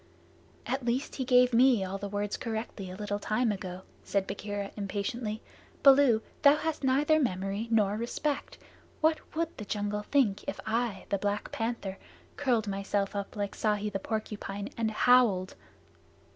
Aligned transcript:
"At 0.65 0.83
least 0.83 1.17
he 1.17 1.23
gave 1.23 1.53
me 1.53 1.83
all 1.85 1.99
the 1.99 2.09
Words 2.09 2.35
correctly 2.35 2.89
a 2.89 2.95
little 2.95 3.19
time 3.19 3.51
ago," 3.51 3.83
said 4.03 4.25
Bagheera 4.25 4.71
impatiently. 4.75 5.43
"Baloo, 5.83 6.23
thou 6.41 6.55
hast 6.55 6.83
neither 6.83 7.19
memory 7.19 7.67
nor 7.69 7.97
respect. 7.97 8.57
What 9.01 9.19
would 9.35 9.55
the 9.57 9.65
jungle 9.65 10.01
think 10.01 10.43
if 10.47 10.59
I, 10.65 11.05
the 11.09 11.19
Black 11.19 11.51
Panther, 11.51 11.99
curled 12.35 12.67
myself 12.67 13.15
up 13.15 13.35
like 13.35 13.55
Ikki 13.63 13.91
the 13.91 13.99
Porcupine, 13.99 14.69
and 14.75 14.89
howled?" 14.89 15.53